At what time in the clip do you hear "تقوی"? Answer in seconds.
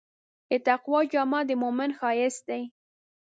0.67-1.03